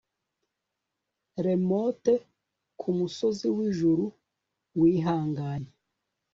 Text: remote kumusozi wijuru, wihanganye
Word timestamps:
remote 1.45 2.13
kumusozi 2.79 3.47
wijuru, 3.55 4.05
wihanganye 4.79 5.71